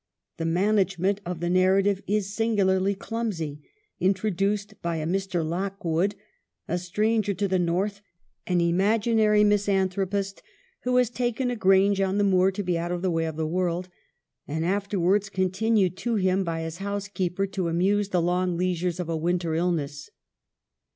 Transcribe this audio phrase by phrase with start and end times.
[0.37, 3.61] The man agement of the narrative is singularly clumsy,
[3.99, 5.47] introduced by a Mr.
[5.47, 6.15] Lockwood—
[6.67, 8.01] a stranger to the North,
[8.47, 10.41] an imaginary misanthropist,
[10.85, 13.35] who has taken a grange on the moor to be out of the way of
[13.35, 13.89] the world—
[14.47, 19.15] and afterwards continued to him by his housekeeper to amuse the long leisures of a
[19.15, 20.09] winter illness.